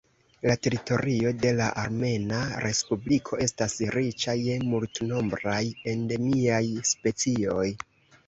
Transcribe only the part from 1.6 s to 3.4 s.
Armena Respubliko